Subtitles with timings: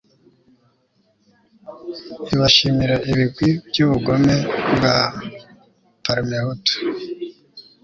[2.33, 4.35] ibashimira ibigwi by'ubugome
[4.75, 4.95] bwa
[6.03, 6.73] parmehutu